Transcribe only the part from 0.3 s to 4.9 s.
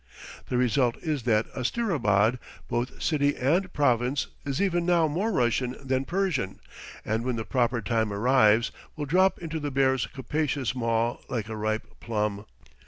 The result is that Asterabad, both city and province, is even